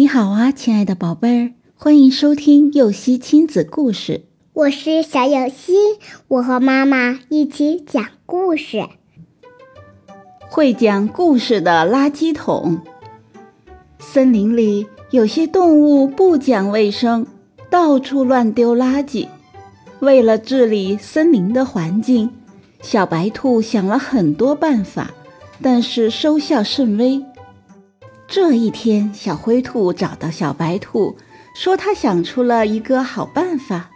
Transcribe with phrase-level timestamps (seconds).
[0.00, 4.24] 你好啊，亲爱的宝贝儿，欢迎收听幼熙亲子故事。
[4.54, 5.74] 我是小幼熙，
[6.26, 8.82] 我和妈妈一起讲故事。
[10.48, 12.80] 会讲故事的垃圾桶。
[13.98, 17.26] 森林里有些动物不讲卫生，
[17.68, 19.28] 到处乱丢垃圾。
[19.98, 22.30] 为了治理森林的环境，
[22.80, 25.10] 小白兔想了很多办法，
[25.60, 27.22] 但是收效甚微。
[28.32, 31.16] 这一天，小灰兔找到小白兔，
[31.52, 33.90] 说他想出了一个好办法。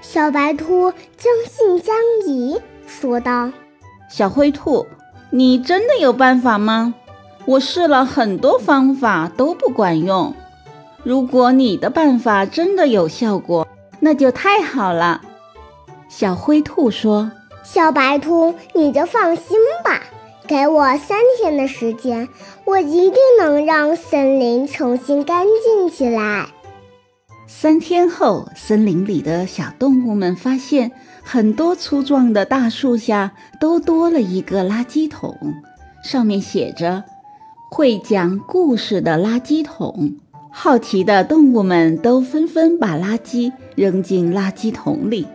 [0.00, 3.50] 小白兔将信将疑，说道
[4.08, 4.86] ：“小灰兔，
[5.30, 6.94] 你真的有办法吗？
[7.44, 10.32] 我试了很多方法都不管用。
[11.02, 13.66] 如果你的办法真的有效果，
[13.98, 15.20] 那就太好了。”
[16.08, 17.32] 小灰兔说
[17.64, 20.00] ：“小白兔，你就放心吧。”
[20.46, 22.28] 给我三天的时间，
[22.64, 26.46] 我一定能让森林重新干净起来。
[27.48, 35.36] 三天后，森林里的小动物们发现，很多粗壮的大树下都多了一个垃圾桶，
[36.04, 37.02] 上面写着
[37.70, 40.14] “会讲故事的垃圾桶”。
[40.52, 45.26] 好奇的动物们都纷纷把垃圾扔进垃圾桶里。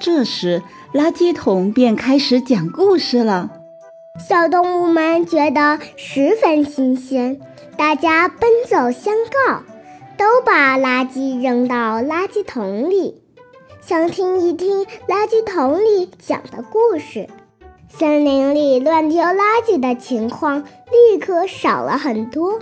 [0.00, 0.62] 这时，
[0.94, 3.57] 垃圾桶便开始讲故事了。
[4.18, 7.40] 小动物们觉得十分新鲜，
[7.76, 9.62] 大家奔走相告，
[10.16, 13.22] 都把垃圾扔到垃圾桶里，
[13.80, 17.28] 想听一听垃圾桶里讲的故事。
[17.88, 22.58] 森林里乱丢垃圾的情况立刻少了很多。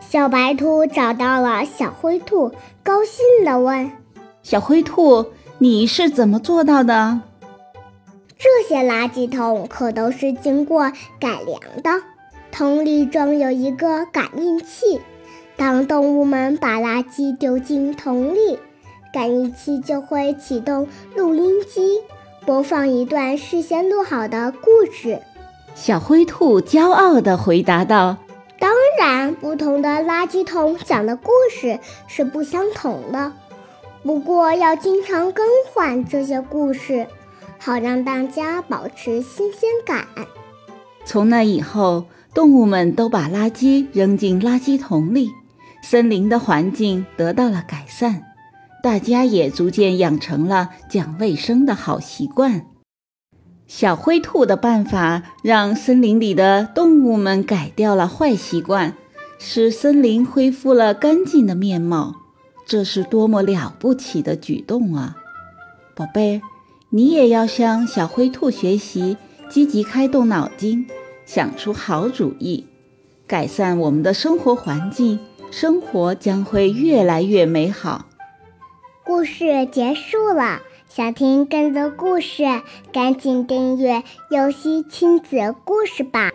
[0.00, 2.52] 小白兔找到了小灰兔，
[2.84, 3.90] 高兴地问
[4.42, 5.26] ：“小灰兔，
[5.58, 7.20] 你是怎么做到的？”
[8.72, 11.90] 这些垃圾桶可都是经过改良的，
[12.50, 14.98] 桶里装有一个感应器，
[15.58, 18.58] 当动物们把垃圾丢进桶里，
[19.12, 22.00] 感应器就会启动录音机，
[22.46, 25.20] 播放一段事先录好的故事。
[25.74, 28.16] 小灰兔骄傲地回答道
[28.58, 33.32] ：“当然，不同的垃圾桶讲的故事是不相同的，
[34.02, 37.06] 不过要经常更换这些故事。”
[37.64, 40.04] 好让大家保持新鲜感。
[41.04, 45.30] 从那以后，动物们都把垃圾扔进垃圾桶里，
[45.80, 48.24] 森林的环境得到了改善，
[48.82, 52.66] 大家也逐渐养成了讲卫生的好习惯。
[53.68, 58.96] 小灰兔的办法让森林里的动物们改掉了坏习惯，
[59.38, 62.16] 使森林恢复了干净的面貌。
[62.66, 65.16] 这是多么了不起的举动啊，
[65.94, 66.42] 宝贝！
[66.94, 69.16] 你也要向小灰兔学习，
[69.48, 70.86] 积极开动脑筋，
[71.24, 72.66] 想出好主意，
[73.26, 75.18] 改善我们的生活环境，
[75.50, 78.04] 生活将会越来越美好。
[79.06, 82.44] 故事结束了，想听更多故事，
[82.92, 86.30] 赶紧订阅“游戏亲子故事”吧。